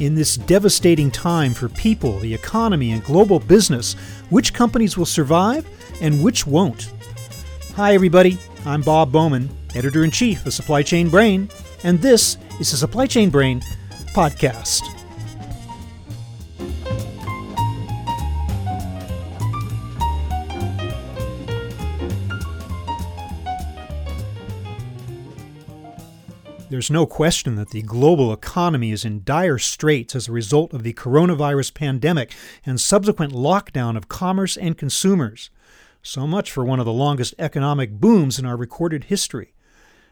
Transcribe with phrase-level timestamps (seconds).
[0.00, 3.94] In this devastating time for people, the economy, and global business,
[4.30, 5.66] which companies will survive
[6.00, 6.92] and which won't?
[7.74, 8.38] Hi, everybody.
[8.64, 11.48] I'm Bob Bowman, editor in chief of Supply Chain Brain,
[11.82, 13.60] and this is the Supply Chain Brain
[14.14, 14.97] podcast.
[26.70, 30.82] There's no question that the global economy is in dire straits as a result of
[30.82, 32.34] the coronavirus pandemic
[32.66, 35.48] and subsequent lockdown of commerce and consumers.
[36.02, 39.54] So much for one of the longest economic booms in our recorded history.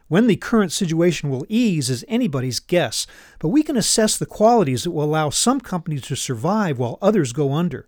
[0.09, 3.07] When the current situation will ease is anybody's guess,
[3.39, 7.35] but we can assess the qualities that will allow some companies to survive while others
[7.35, 7.87] go under.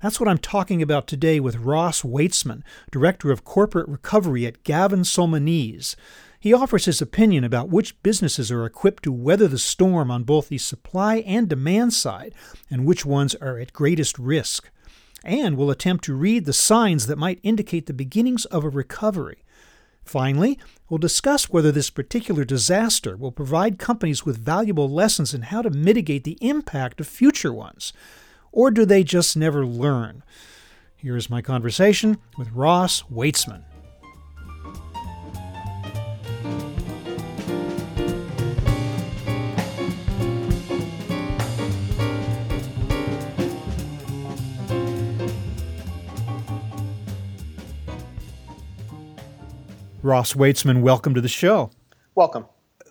[0.00, 5.00] That's what I'm talking about today with Ross Weitzman, Director of Corporate Recovery at Gavin
[5.00, 5.96] Solmonese.
[6.44, 10.50] He offers his opinion about which businesses are equipped to weather the storm on both
[10.50, 12.34] the supply and demand side,
[12.70, 14.68] and which ones are at greatest risk.
[15.24, 19.42] And will attempt to read the signs that might indicate the beginnings of a recovery.
[20.04, 20.58] Finally,
[20.90, 25.70] we'll discuss whether this particular disaster will provide companies with valuable lessons in how to
[25.70, 27.94] mitigate the impact of future ones.
[28.52, 30.22] Or do they just never learn?
[30.94, 33.64] Here is my conversation with Ross Weitzman.
[50.04, 51.70] Ross Weitzman, welcome to the show.
[52.14, 52.44] Welcome.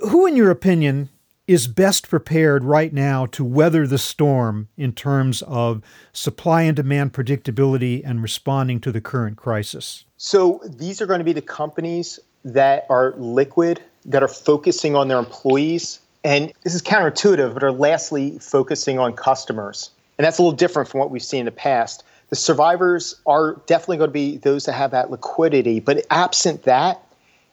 [0.09, 1.09] Who, in your opinion,
[1.47, 7.13] is best prepared right now to weather the storm in terms of supply and demand
[7.13, 10.05] predictability and responding to the current crisis?
[10.17, 15.07] So, these are going to be the companies that are liquid, that are focusing on
[15.07, 19.91] their employees, and this is counterintuitive, but are lastly focusing on customers.
[20.17, 22.03] And that's a little different from what we've seen in the past.
[22.33, 26.99] The survivors are definitely going to be those that have that liquidity, but absent that,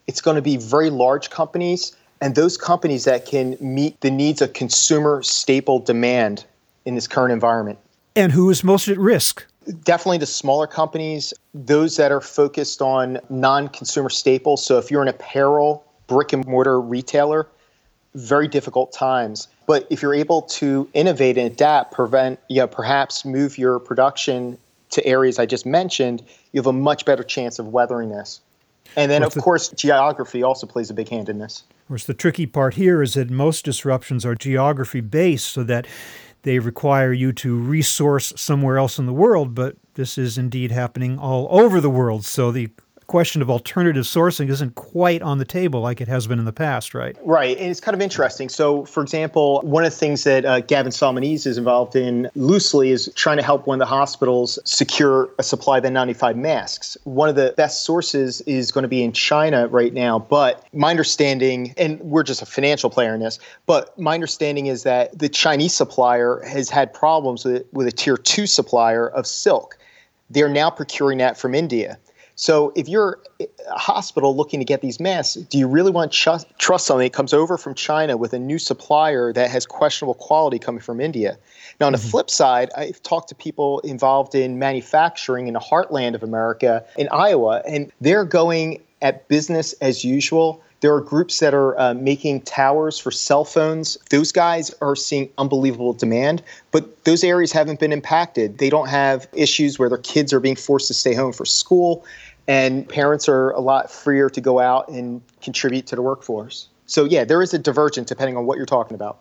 [0.07, 4.41] it's going to be very large companies and those companies that can meet the needs
[4.41, 6.47] of consumer staple demand
[6.87, 7.79] in this current environment.
[8.17, 9.45] And who is most at risk?
[9.85, 14.65] Definitely the smaller companies, those that are focused on non consumer staples.
[14.65, 17.47] So if you're an apparel, brick and mortar retailer,
[18.15, 19.47] very difficult times.
[19.67, 24.57] But if you're able to innovate and adapt, prevent, you know, perhaps move your production
[24.91, 28.41] to areas I just mentioned, you have a much better chance of weathering this.
[28.97, 31.63] And then, of the, course, geography also plays a big hand in this.
[31.83, 35.87] Of course, the tricky part here is that most disruptions are geography based, so that
[36.43, 39.55] they require you to resource somewhere else in the world.
[39.55, 42.25] But this is indeed happening all over the world.
[42.25, 42.71] So the
[43.11, 46.53] question of alternative sourcing isn't quite on the table like it has been in the
[46.53, 47.17] past, right?
[47.25, 47.59] Right.
[47.59, 48.49] And it's kind of interesting.
[48.49, 52.91] So, for example, one of the things that uh, Gavin Solmonese is involved in loosely
[52.91, 56.97] is trying to help one of the hospitals secure a supply of N95 masks.
[57.03, 60.21] One of the best sources is going to be in China right now.
[60.21, 64.85] But my understanding, and we're just a financial player in this, but my understanding is
[64.85, 69.77] that the Chinese supplier has had problems with, with a tier two supplier of silk.
[70.31, 71.99] They're now procuring that from India.
[72.41, 76.47] So if you're a hospital looking to get these masks, do you really want to
[76.57, 80.59] trust something that comes over from China with a new supplier that has questionable quality
[80.59, 81.37] coming from India?
[81.79, 82.09] Now, on the mm-hmm.
[82.09, 87.11] flip side, I've talked to people involved in manufacturing in the heartland of America, in
[87.11, 90.63] Iowa, and they're going at business as usual.
[90.81, 93.99] There are groups that are uh, making towers for cell phones.
[94.09, 98.57] Those guys are seeing unbelievable demand, but those areas haven't been impacted.
[98.57, 102.03] They don't have issues where their kids are being forced to stay home for school
[102.47, 106.69] and parents are a lot freer to go out and contribute to the workforce.
[106.87, 109.21] So, yeah, there is a divergence depending on what you're talking about.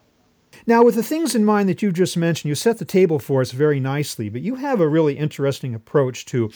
[0.65, 3.41] Now, with the things in mind that you just mentioned, you set the table for
[3.41, 6.51] us very nicely, but you have a really interesting approach to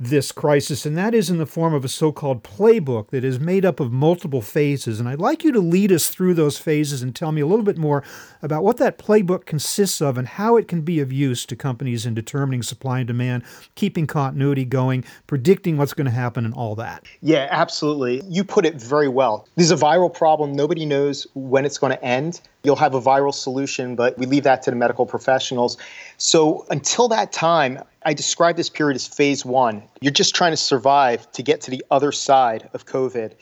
[0.00, 3.40] this crisis, and that is in the form of a so called playbook that is
[3.40, 5.00] made up of multiple phases.
[5.00, 7.64] And I'd like you to lead us through those phases and tell me a little
[7.64, 8.04] bit more
[8.40, 12.06] about what that playbook consists of and how it can be of use to companies
[12.06, 13.42] in determining supply and demand,
[13.74, 17.04] keeping continuity going, predicting what's going to happen, and all that.
[17.20, 18.22] Yeah, absolutely.
[18.28, 19.48] You put it very well.
[19.56, 20.52] This is a viral problem.
[20.52, 22.40] Nobody knows when it's going to end.
[22.62, 25.76] You'll have a viral solution, but we leave that to the medical professionals.
[26.18, 29.82] So until that time, I describe this period as phase one.
[30.00, 33.32] You're just trying to survive to get to the other side of COVID.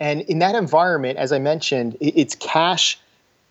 [0.00, 2.98] And in that environment, as I mentioned, it's cash,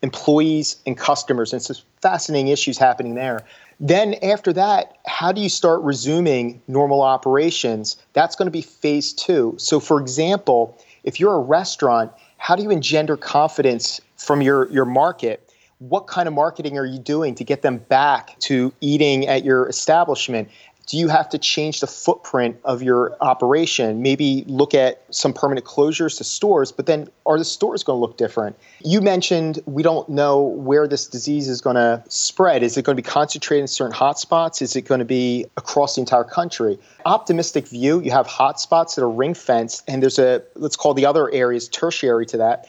[0.02, 1.54] employees, and customers.
[1.54, 3.46] And some fascinating issues happening there.
[3.80, 7.98] Then after that, how do you start resuming normal operations?
[8.14, 9.56] That's going to be phase two.
[9.58, 14.86] So, for example, if you're a restaurant, how do you engender confidence from your, your
[14.86, 15.51] market?
[15.82, 19.68] What kind of marketing are you doing to get them back to eating at your
[19.68, 20.48] establishment?
[20.88, 24.02] do you have to change the footprint of your operation?
[24.02, 28.02] Maybe look at some permanent closures to stores, but then are the stores going to
[28.02, 28.58] look different?
[28.84, 32.62] You mentioned we don't know where this disease is going to spread.
[32.62, 34.62] Is it going to be concentrated in certain hotspots?
[34.62, 36.78] Is it going to be across the entire country?
[37.06, 41.06] Optimistic view, you have hotspots that are ring fenced, and there's a, let's call the
[41.06, 42.68] other areas tertiary to that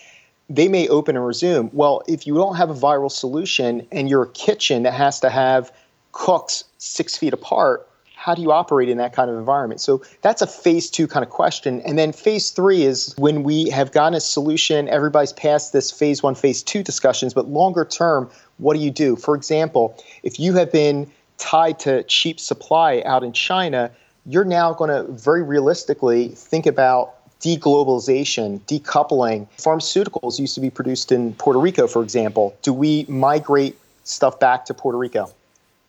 [0.51, 1.71] they may open and resume.
[1.73, 5.31] Well, if you don't have a viral solution and you're a kitchen that has to
[5.31, 5.73] have
[6.13, 9.81] cooks six feet apart, how do you operate in that kind of environment?
[9.81, 11.81] So that's a phase two kind of question.
[11.81, 16.23] And then phase three is when we have gotten a solution, everybody's past this phase
[16.23, 19.17] one, phase two discussions, but longer term, what do you do?
[19.17, 23.91] For example, if you have been tied to cheap supply out in China,
[24.25, 29.49] you're now going to very realistically think about deglobalization, decoupling.
[29.59, 32.57] Pharmaceuticals used to be produced in Puerto Rico, for example.
[32.63, 35.31] Do we migrate stuff back to Puerto Rico?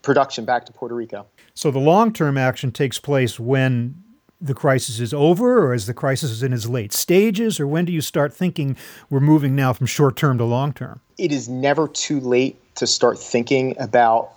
[0.01, 1.25] Production back to Puerto Rico?
[1.53, 4.03] So the long term action takes place when
[4.41, 7.85] the crisis is over, or as the crisis is in its late stages, or when
[7.85, 8.75] do you start thinking
[9.09, 10.99] we're moving now from short term to long term?
[11.17, 14.31] It is never too late to start thinking about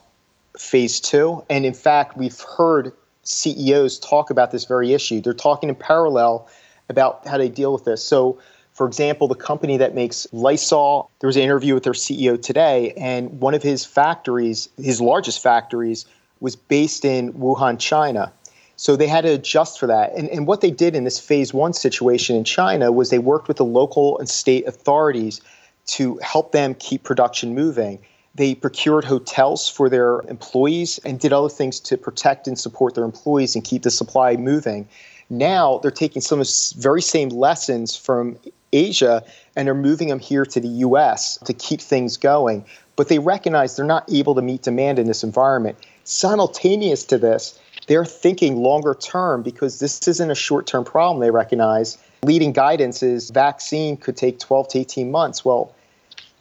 [0.57, 1.45] phase two.
[1.51, 2.93] And in fact, we've heard
[3.25, 5.21] CEOs talk about this very issue.
[5.21, 6.49] They're talking in parallel
[6.89, 8.05] about how they deal with this.
[8.05, 8.39] So,
[8.73, 12.93] for example, the company that makes Lysol, there was an interview with their CEO today,
[12.97, 16.05] and one of his factories, his largest factories,
[16.41, 18.33] was based in Wuhan, China.
[18.77, 20.13] So they had to adjust for that.
[20.15, 23.49] And, and what they did in this phase one situation in China was they worked
[23.49, 25.41] with the local and state authorities
[25.87, 27.99] to help them keep production moving.
[28.35, 33.05] They procured hotels for their employees and did other things to protect and support their
[33.05, 34.87] employees and keep the supply moving.
[35.31, 38.39] Now they're taking some of the very same lessons from
[38.73, 39.25] Asia
[39.55, 42.65] and they're moving them here to the US to keep things going.
[42.97, 47.59] But they recognize they're not able to meet demand in this environment simultaneous to this,
[47.87, 51.99] they're thinking longer term because this isn't a short term problem they recognize.
[52.23, 55.45] Leading guidance is vaccine could take 12 to 18 months.
[55.45, 55.73] Well,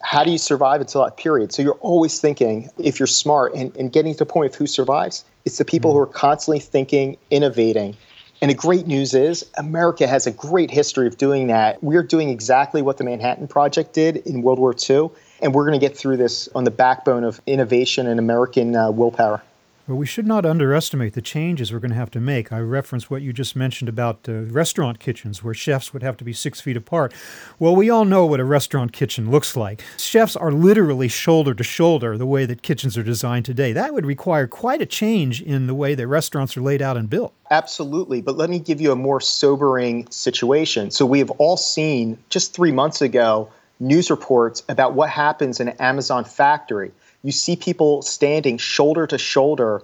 [0.02, 1.52] how do you survive until that period?
[1.52, 4.66] So you're always thinking, if you're smart and, and getting to the point of who
[4.66, 6.10] survives, it's the people who mm-hmm.
[6.10, 7.96] are constantly thinking, innovating.
[8.42, 11.82] And the great news is, America has a great history of doing that.
[11.82, 15.10] We're doing exactly what the Manhattan Project did in World War II,
[15.40, 18.90] and we're going to get through this on the backbone of innovation and American uh,
[18.90, 19.42] willpower.
[19.88, 22.52] Well, we should not underestimate the changes we're going to have to make.
[22.52, 26.24] I referenced what you just mentioned about uh, restaurant kitchens where chefs would have to
[26.24, 27.14] be six feet apart.
[27.60, 29.84] Well, we all know what a restaurant kitchen looks like.
[29.96, 33.72] Chefs are literally shoulder to shoulder the way that kitchens are designed today.
[33.72, 37.08] That would require quite a change in the way that restaurants are laid out and
[37.08, 37.32] built.
[37.52, 38.20] Absolutely.
[38.20, 40.90] But let me give you a more sobering situation.
[40.90, 43.48] So, we have all seen just three months ago
[43.78, 46.92] news reports about what happens in an Amazon factory
[47.26, 49.82] you see people standing shoulder to shoulder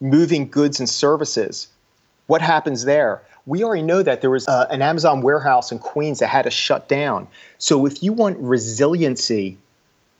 [0.00, 1.66] moving goods and services.
[2.28, 3.22] What happens there?
[3.44, 6.50] We already know that there was uh, an Amazon warehouse in Queens that had to
[6.50, 7.26] shut down.
[7.58, 9.58] So if you want resiliency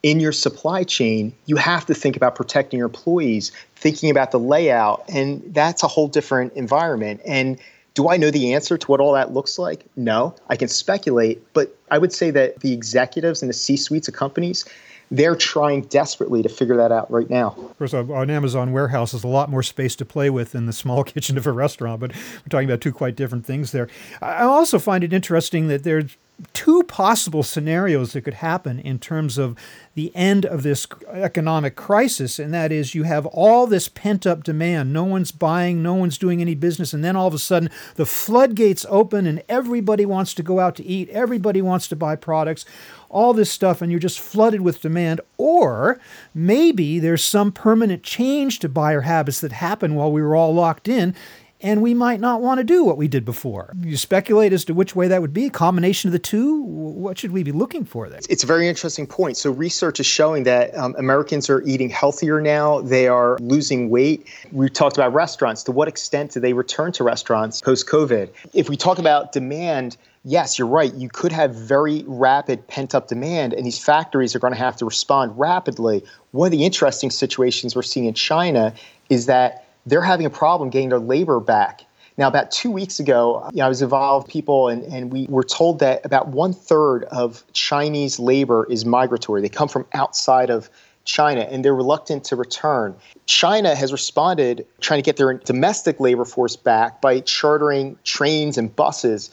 [0.02, 4.40] in your supply chain, you have to think about protecting your employees, thinking about the
[4.40, 7.20] layout, and that's a whole different environment.
[7.24, 7.60] And
[8.00, 9.84] do I know the answer to what all that looks like?
[9.94, 14.08] No, I can speculate, but I would say that the executives and the C suites
[14.08, 14.64] of companies
[15.12, 17.48] they're trying desperately to figure that out right now.
[17.48, 20.66] Of course, uh, an Amazon warehouse is a lot more space to play with than
[20.66, 23.88] the small kitchen of a restaurant, but we're talking about two quite different things there.
[24.22, 26.16] I also find it interesting that there's
[26.52, 29.56] two possible scenarios that could happen in terms of
[29.94, 34.44] the end of this economic crisis, and that is you have all this pent up
[34.44, 34.92] demand.
[34.92, 38.06] No one's buying, no one's doing any business, and then all of a sudden the
[38.06, 42.64] floodgates open and everybody wants to go out to eat, everybody wants to buy products
[43.10, 45.20] all this stuff and you're just flooded with demand.
[45.36, 46.00] Or
[46.32, 50.88] maybe there's some permanent change to buyer habits that happened while we were all locked
[50.88, 51.14] in
[51.62, 53.72] and we might not want to do what we did before.
[53.82, 56.62] You speculate as to which way that would be, a combination of the two?
[56.62, 58.20] What should we be looking for there?
[58.28, 59.36] It's a very interesting point.
[59.36, 64.26] So, research is showing that um, Americans are eating healthier now, they are losing weight.
[64.52, 65.62] We talked about restaurants.
[65.64, 68.30] To what extent do they return to restaurants post COVID?
[68.52, 70.92] If we talk about demand, yes, you're right.
[70.94, 74.76] You could have very rapid pent up demand, and these factories are going to have
[74.76, 76.02] to respond rapidly.
[76.32, 78.74] One of the interesting situations we're seeing in China
[79.08, 81.82] is that they're having a problem getting their labor back.
[82.18, 85.42] Now, about two weeks ago, you know, I was involved people, and, and we were
[85.42, 89.40] told that about one third of Chinese labor is migratory.
[89.40, 90.68] They come from outside of
[91.04, 92.94] China and they're reluctant to return.
[93.26, 98.74] China has responded trying to get their domestic labor force back by chartering trains and
[98.74, 99.30] buses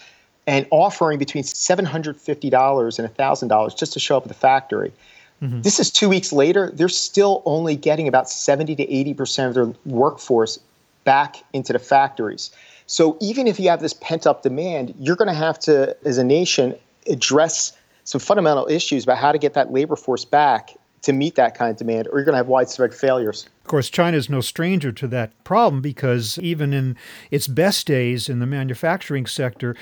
[0.48, 4.94] and offering between $750 and $1,000 just to show up at the factory.
[5.42, 5.62] Mm-hmm.
[5.62, 6.72] This is two weeks later.
[6.74, 10.60] They're still only getting about 70 to 80% of their workforce
[11.04, 12.52] back into the factories.
[12.88, 16.18] So even if you have this pent up demand, you're going to have to, as
[16.18, 16.76] a nation,
[17.08, 21.56] address some fundamental issues about how to get that labor force back to meet that
[21.56, 23.48] kind of demand, or you're going to have widespread failures.
[23.62, 26.98] Of course, China is no stranger to that problem because even in
[27.32, 29.76] its best days in the manufacturing sector,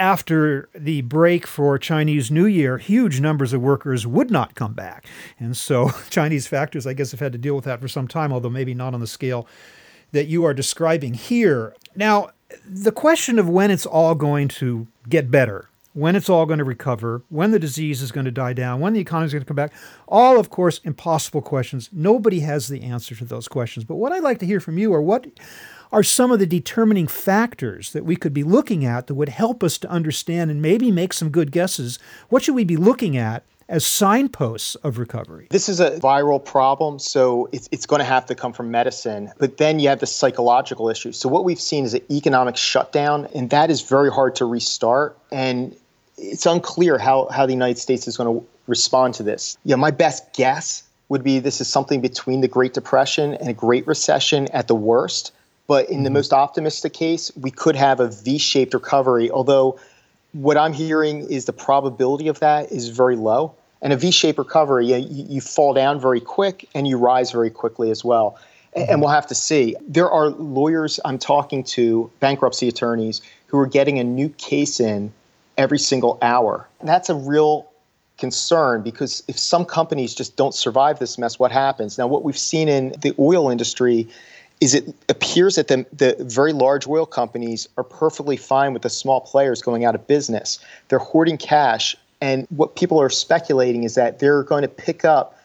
[0.00, 5.06] after the break for Chinese New Year, huge numbers of workers would not come back.
[5.38, 8.32] And so Chinese factories, I guess, have had to deal with that for some time,
[8.32, 9.46] although maybe not on the scale
[10.12, 11.76] that you are describing here.
[11.94, 12.30] Now,
[12.66, 16.64] the question of when it's all going to get better, when it's all going to
[16.64, 19.48] recover, when the disease is going to die down, when the economy is going to
[19.48, 19.72] come back,
[20.06, 21.88] all, of course, impossible questions.
[21.92, 23.84] Nobody has the answer to those questions.
[23.84, 25.26] But what I'd like to hear from you are what
[25.92, 29.64] are some of the determining factors that we could be looking at that would help
[29.64, 31.98] us to understand and maybe make some good guesses?
[32.28, 35.46] What should we be looking at as signposts of recovery?
[35.50, 39.32] This is a viral problem, so it's, it's going to have to come from medicine.
[39.38, 41.12] But then you have the psychological issue.
[41.12, 45.16] So, what we've seen is an economic shutdown, and that is very hard to restart.
[45.32, 45.76] And
[46.20, 49.56] it's unclear how, how the United States is going to respond to this.
[49.64, 53.52] Yeah, my best guess would be this is something between the Great Depression and a
[53.52, 55.32] Great Recession at the worst.
[55.66, 56.14] But in the mm-hmm.
[56.14, 59.78] most optimistic case, we could have a V shaped recovery, although
[60.32, 63.54] what I'm hearing is the probability of that is very low.
[63.82, 67.50] And a V shaped recovery, you, you, fall down very quick and you rise very
[67.50, 68.38] quickly as well.
[68.76, 68.92] Mm-hmm.
[68.92, 69.74] And we'll have to see.
[69.88, 75.12] There are lawyers I'm talking to, bankruptcy attorneys, who are getting a new case in
[75.60, 76.66] every single hour.
[76.82, 77.70] That's a real
[78.16, 81.98] concern because if some companies just don't survive this mess, what happens?
[81.98, 84.08] Now, what we've seen in the oil industry
[84.62, 88.90] is it appears that the, the very large oil companies are perfectly fine with the
[88.90, 90.58] small players going out of business.
[90.88, 91.94] They're hoarding cash.
[92.22, 95.38] And what people are speculating is that they're going to pick up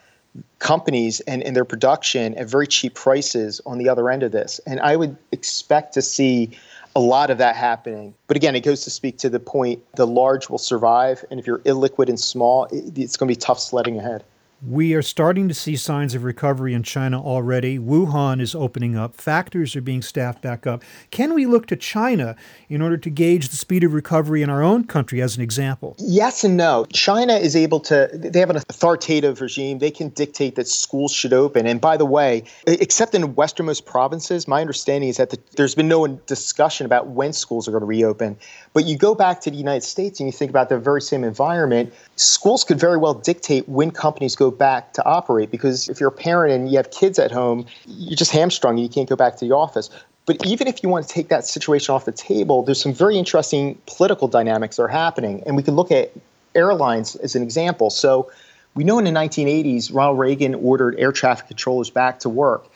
[0.60, 4.60] companies and, and their production at very cheap prices on the other end of this.
[4.65, 6.51] And I would expect to see
[6.95, 8.13] a lot of that happening.
[8.27, 11.25] But again, it goes to speak to the point the large will survive.
[11.29, 14.23] And if you're illiquid and small, it's going to be tough sledding ahead.
[14.67, 17.77] We are starting to see signs of recovery in China already.
[17.77, 19.13] Wuhan is opening up.
[19.13, 20.81] Factories are being staffed back up.
[21.12, 22.36] Can we look to China
[22.67, 25.95] in order to gauge the speed of recovery in our own country as an example?
[26.00, 26.88] Yes and no.
[26.91, 29.77] China is able to, they have an authoritative regime.
[29.77, 31.67] They can dictate that schools should open.
[31.67, 35.88] And by the way, except in westernmost provinces, my understanding is that the, there's been
[35.88, 38.36] no discussion about when schools are going to reopen.
[38.74, 41.24] But you go back to the United States and you think about the very same
[41.24, 46.09] environment, schools could very well dictate when companies go back to operate because if you're
[46.09, 48.77] a parent and you have kids at home, you're just hamstrung.
[48.77, 49.89] You can't go back to the office.
[50.25, 53.17] But even if you want to take that situation off the table, there's some very
[53.17, 55.43] interesting political dynamics that are happening.
[55.45, 56.12] And we can look at
[56.55, 57.89] airlines as an example.
[57.89, 58.31] So
[58.74, 62.67] we know in the 1980s, Ronald Reagan ordered air traffic controllers back to work.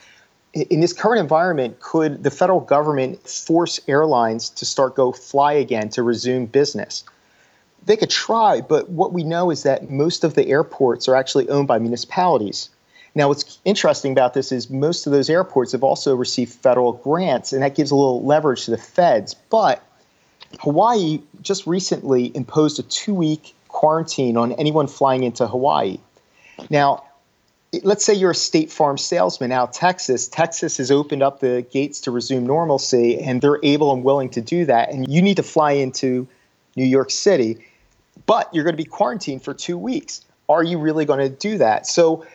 [0.53, 5.89] In this current environment, could the federal government force airlines to start go fly again
[5.89, 7.03] to resume business?
[7.86, 11.50] They could try, but what we know is that most of the airports are actually
[11.50, 12.69] owned by municipalities.
[13.15, 17.53] Now, what's interesting about this is most of those airports have also received federal grants,
[17.53, 19.33] and that gives a little leverage to the feds.
[19.33, 19.83] But
[20.59, 26.00] Hawaii just recently imposed a two week quarantine on anyone flying into Hawaii.
[26.69, 27.03] Now,
[27.83, 30.27] let's say you're a State Farm salesman out Texas.
[30.27, 34.41] Texas has opened up the gates to resume normalcy, and they're able and willing to
[34.41, 34.91] do that.
[34.91, 36.27] And you need to fly into
[36.79, 37.59] New York City
[38.25, 40.21] but you're going to be quarantined for two weeks.
[40.48, 41.88] Are you really going to do that?
[41.88, 42.25] So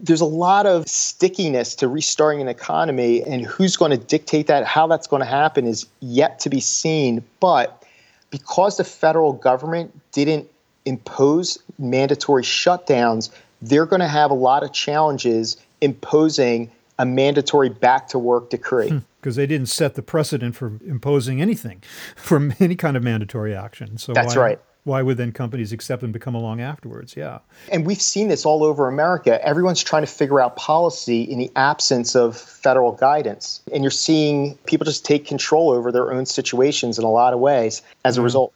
[0.00, 4.64] there's a lot of stickiness to restarting an economy, and who's going to dictate that,
[4.64, 7.22] how that's going to happen is yet to be seen.
[7.40, 7.84] But
[8.30, 10.48] because the federal government didn't
[10.84, 13.30] impose mandatory shutdowns,
[13.60, 19.02] they're going to have a lot of challenges imposing a mandatory back to work decree.
[19.20, 21.82] Because hmm, they didn't set the precedent for imposing anything,
[22.16, 23.98] for any kind of mandatory action.
[23.98, 27.14] So that's why, right why would then companies accept and become along afterwards?
[27.16, 27.38] Yeah.
[27.70, 29.44] And we've seen this all over America.
[29.46, 33.60] Everyone's trying to figure out policy in the absence of federal guidance.
[33.72, 37.38] And you're seeing people just take control over their own situations in a lot of
[37.38, 38.24] ways as a mm-hmm.
[38.24, 38.54] result.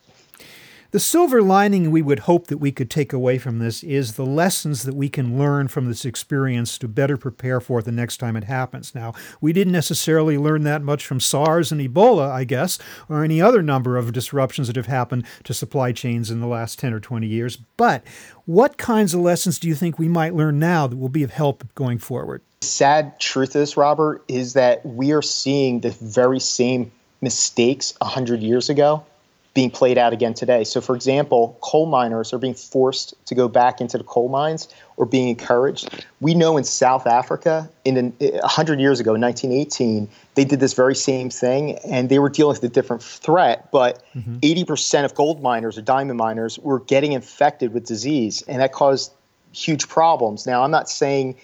[0.92, 4.26] The silver lining we would hope that we could take away from this is the
[4.26, 8.18] lessons that we can learn from this experience to better prepare for it the next
[8.18, 8.94] time it happens.
[8.94, 13.40] Now, we didn't necessarily learn that much from SARS and Ebola, I guess, or any
[13.40, 17.00] other number of disruptions that have happened to supply chains in the last 10 or
[17.00, 17.56] 20 years.
[17.78, 18.04] But
[18.44, 21.30] what kinds of lessons do you think we might learn now that will be of
[21.30, 22.42] help going forward?
[22.61, 28.68] Sad truth is, Robert, is that we are seeing the very same mistakes 100 years
[28.68, 29.06] ago
[29.54, 30.64] being played out again today.
[30.64, 34.66] So, for example, coal miners are being forced to go back into the coal mines
[34.97, 36.04] or being encouraged.
[36.21, 40.94] We know in South Africa, in 100 years ago, in 1918, they did this very
[40.94, 43.71] same thing and they were dealing with a different threat.
[43.71, 44.38] But mm-hmm.
[44.38, 49.12] 80% of gold miners or diamond miners were getting infected with disease, and that caused
[49.52, 50.47] huge problems.
[50.47, 51.37] Now, I'm not saying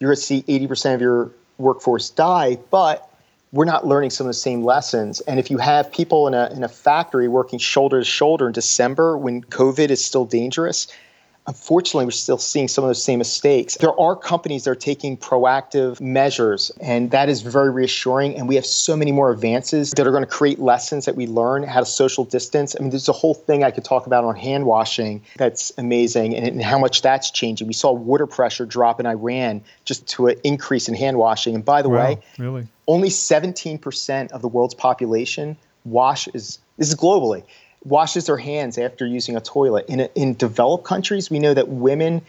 [0.00, 3.08] you're going to see 80% of your workforce die, but
[3.54, 5.20] we're not learning some of the same lessons.
[5.22, 8.52] And if you have people in a, in a factory working shoulder to shoulder in
[8.52, 10.88] December when COVID is still dangerous,
[11.46, 13.76] unfortunately, we're still seeing some of those same mistakes.
[13.76, 18.34] There are companies that are taking proactive measures, and that is very reassuring.
[18.34, 21.28] And we have so many more advances that are going to create lessons that we
[21.28, 22.74] learn how to social distance.
[22.76, 26.34] I mean, there's a whole thing I could talk about on hand washing that's amazing
[26.34, 27.68] and, and how much that's changing.
[27.68, 31.54] We saw water pressure drop in Iran just to an increase in hand washing.
[31.54, 32.66] And by the wow, way, really?
[32.86, 37.44] Only 17% of the world's population washes, this is globally,
[37.84, 39.86] washes their hands after using a toilet.
[39.88, 42.22] In, in developed countries, we know that women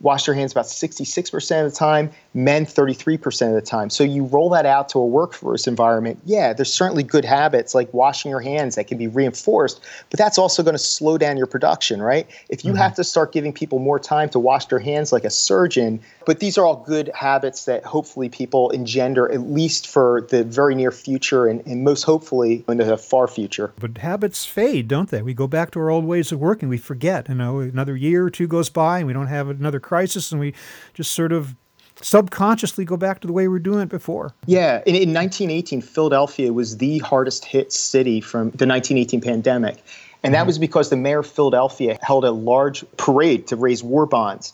[0.00, 3.90] wash their hands about 66% of the time, men 33% of the time.
[3.90, 6.20] So you roll that out to a workforce environment.
[6.24, 10.38] Yeah, there's certainly good habits like washing your hands that can be reinforced, but that's
[10.38, 12.26] also going to slow down your production, right?
[12.48, 12.80] If you mm-hmm.
[12.80, 16.40] have to start giving people more time to wash their hands like a surgeon, but
[16.40, 20.92] these are all good habits that hopefully people engender at least for the very near
[20.92, 23.72] future and, and most hopefully in the far future.
[23.78, 25.22] But habits fade, don't they?
[25.22, 26.68] We go back to our old ways of working.
[26.68, 29.80] We forget, you know, another year or two goes by and we don't have another
[29.90, 30.54] crisis and we
[30.94, 31.56] just sort of
[32.00, 34.32] subconsciously go back to the way we were doing it before.
[34.46, 39.82] Yeah, in, in 1918, Philadelphia was the hardest hit city from the 1918 pandemic.
[40.22, 40.46] And that mm-hmm.
[40.46, 44.52] was because the mayor of Philadelphia held a large parade to raise war bonds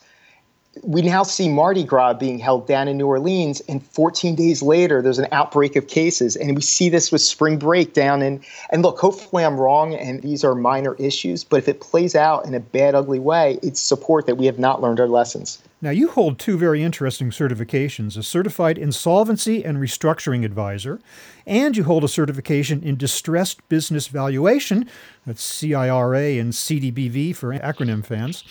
[0.82, 5.02] we now see Mardi Gras being held down in New Orleans, and 14 days later,
[5.02, 6.36] there's an outbreak of cases.
[6.36, 8.42] And we see this with spring break down in.
[8.70, 12.46] And look, hopefully I'm wrong, and these are minor issues, but if it plays out
[12.46, 15.62] in a bad, ugly way, it's support that we have not learned our lessons.
[15.82, 21.00] Now, you hold two very interesting certifications a certified insolvency and restructuring advisor,
[21.46, 24.88] and you hold a certification in distressed business valuation.
[25.26, 28.42] That's CIRA and CDBV for acronym fans.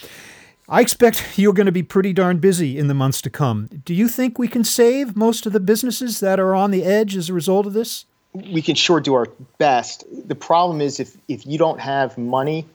[0.67, 3.69] I expect you're going to be pretty darn busy in the months to come.
[3.85, 7.15] Do you think we can save most of the businesses that are on the edge
[7.15, 8.05] as a result of this?
[8.33, 9.27] We can sure do our
[9.59, 10.05] best.
[10.27, 12.65] The problem is if, if you don't have money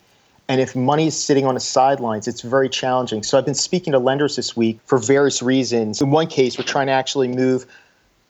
[0.48, 3.24] and if money is sitting on the sidelines, it's very challenging.
[3.24, 6.00] So I've been speaking to lenders this week for various reasons.
[6.00, 7.66] In one case, we're trying to actually move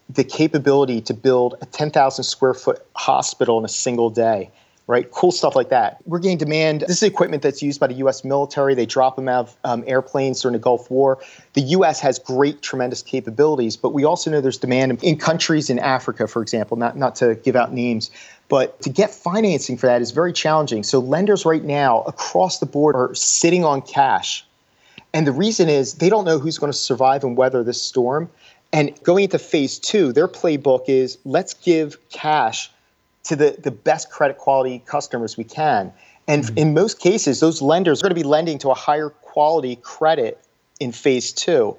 [0.09, 4.51] the capability to build a 10,000 square foot hospital in a single day
[4.91, 5.09] right?
[5.13, 5.99] Cool stuff like that.
[6.05, 6.81] We're getting demand.
[6.81, 8.25] This is equipment that's used by the U.S.
[8.25, 8.75] military.
[8.75, 11.21] They drop them out of um, airplanes during the Gulf War.
[11.55, 12.01] The U.S.
[12.01, 16.43] has great, tremendous capabilities, but we also know there's demand in countries in Africa, for
[16.43, 18.11] example, not, not to give out names.
[18.49, 20.83] But to get financing for that is very challenging.
[20.83, 24.45] So lenders right now across the board are sitting on cash.
[25.15, 28.29] And the reason is they don't know who's going to survive and weather this storm.
[28.73, 32.71] And going into phase two, their playbook is let's give cash
[33.25, 35.93] to the, the best credit quality customers we can.
[36.27, 36.59] And mm-hmm.
[36.59, 40.43] in most cases, those lenders are going to be lending to a higher quality credit
[40.79, 41.77] in phase two.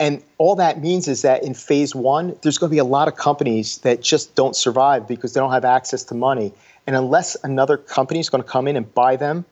[0.00, 3.06] And all that means is that in phase one, there's going to be a lot
[3.08, 6.52] of companies that just don't survive because they don't have access to money.
[6.86, 9.44] And unless another company is going to come in and buy them,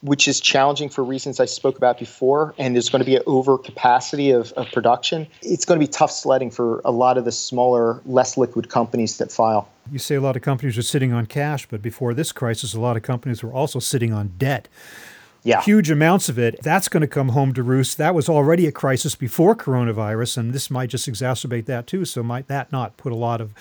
[0.00, 3.22] which is challenging for reasons I spoke about before, and there's going to be an
[3.22, 7.32] overcapacity of, of production, it's going to be tough sledding for a lot of the
[7.32, 9.68] smaller, less liquid companies that file.
[9.90, 12.80] You say a lot of companies are sitting on cash, but before this crisis, a
[12.80, 14.68] lot of companies were also sitting on debt.
[15.44, 15.62] Yeah.
[15.62, 16.60] Huge amounts of it.
[16.62, 17.98] That's going to come home to roost.
[17.98, 22.04] That was already a crisis before coronavirus, and this might just exacerbate that too.
[22.04, 23.54] So, might that not put a lot of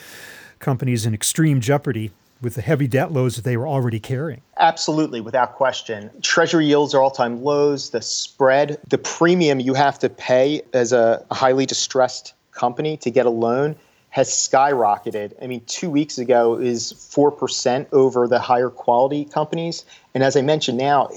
[0.58, 2.12] companies in extreme jeopardy
[2.42, 4.42] with the heavy debt loads that they were already carrying?
[4.58, 6.10] Absolutely, without question.
[6.24, 7.92] Treasury yields are all time lows.
[7.92, 13.28] The spread, the premium you have to pay as a highly distressed company to get
[13.28, 13.76] a loan
[14.16, 15.34] has skyrocketed.
[15.42, 19.84] I mean, two weeks ago is 4% over the higher quality companies.
[20.14, 21.10] And as I mentioned now,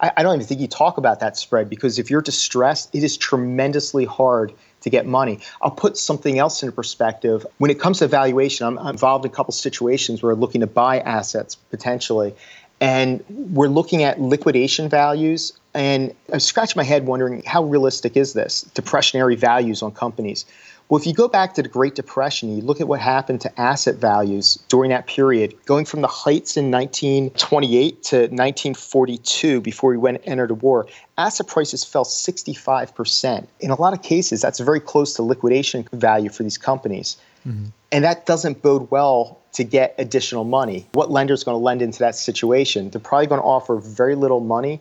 [0.00, 3.04] I, I, don't even think you talk about that spread because if you're distressed, it
[3.04, 5.40] is tremendously hard to get money.
[5.60, 7.46] I'll put something else into perspective.
[7.58, 10.62] When it comes to valuation, I'm, I'm involved in a couple situations where we're looking
[10.62, 12.34] to buy assets potentially.
[12.80, 15.52] And we're looking at liquidation values.
[15.74, 18.64] And I scratch my head wondering how realistic is this?
[18.74, 20.46] Depressionary values on companies.
[20.88, 23.60] Well, if you go back to the Great Depression, you look at what happened to
[23.60, 29.96] asset values during that period, going from the heights in 1928 to 1942 before we
[29.96, 30.86] went entered a war,
[31.18, 33.46] asset prices fell 65%.
[33.58, 37.16] In a lot of cases, that's very close to liquidation value for these companies.
[37.44, 37.66] Mm-hmm.
[37.90, 40.86] And that doesn't bode well to get additional money.
[40.92, 42.90] What lender is going to lend into that situation?
[42.90, 44.80] They're probably going to offer very little money,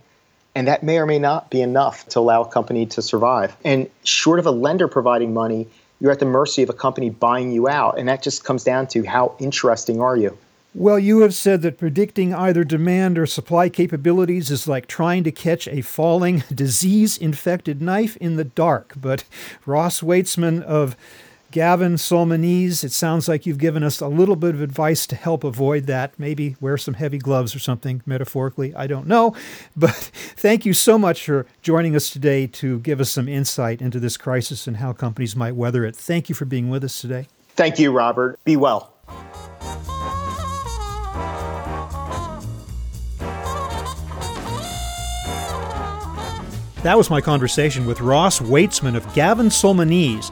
[0.53, 3.55] and that may or may not be enough to allow a company to survive.
[3.63, 5.67] And short of a lender providing money,
[5.99, 7.97] you're at the mercy of a company buying you out.
[7.97, 10.37] And that just comes down to how interesting are you?
[10.73, 15.31] Well, you have said that predicting either demand or supply capabilities is like trying to
[15.31, 18.93] catch a falling, disease infected knife in the dark.
[18.97, 19.23] But
[19.65, 20.97] Ross Weitzman of
[21.55, 25.45] Gavin Solmonese, it sounds like you've given us a little bit of advice to help
[25.45, 26.11] avoid that.
[26.19, 28.75] Maybe wear some heavy gloves or something, metaphorically.
[28.75, 29.33] I don't know.
[29.77, 29.91] But
[30.35, 34.17] thank you so much for joining us today to give us some insight into this
[34.17, 35.95] crisis and how companies might weather it.
[35.95, 37.27] Thank you for being with us today.
[37.55, 38.37] Thank you, Robert.
[38.43, 38.93] Be well.
[46.85, 50.31] That was my conversation with Ross Weitzman of Gavin Solmonese,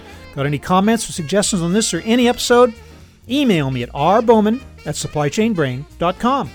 [0.35, 2.73] Got any comments or suggestions on this or any episode?
[3.29, 6.49] Email me at rbowman at supplychainbrain.com.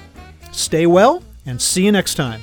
[0.53, 2.41] Stay well and see you next time.